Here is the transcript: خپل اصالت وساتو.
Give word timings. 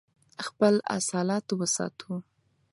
خپل 0.45 0.73
اصالت 0.97 1.47
وساتو. 1.59 2.11